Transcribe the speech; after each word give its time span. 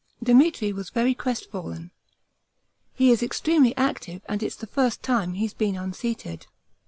Demetri 0.23 0.73
was 0.73 0.89
very 0.89 1.13
crestfallen. 1.13 1.91
He 2.95 3.11
is 3.11 3.21
extremely 3.21 3.77
active 3.77 4.23
and 4.27 4.41
it's 4.41 4.55
the 4.55 4.65
first 4.65 5.03
time 5.03 5.33
he's 5.35 5.53
been 5.53 5.75
unseated. 5.75 6.47